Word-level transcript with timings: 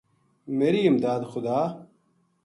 میری 0.47 0.87
امداد 0.87 1.23
خدا 1.23 1.87